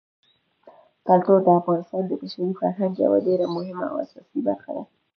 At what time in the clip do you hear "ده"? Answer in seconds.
4.75-4.83